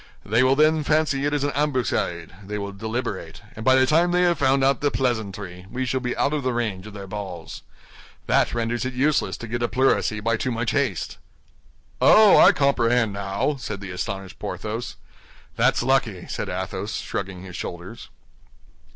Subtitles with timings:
[0.25, 4.09] They will then fancy it is an ambuscade, they will deliberate; and by the time
[4.09, 7.05] they have found out the pleasantry, we shall be out of the range of their
[7.05, 7.61] balls.
[8.25, 11.19] That renders it useless to get a pleurisy by too much haste."
[12.01, 14.95] "Oh, I comprehend now," said the astonished Porthos.
[15.55, 18.09] "That's lucky," said Athos, shrugging his shoulders.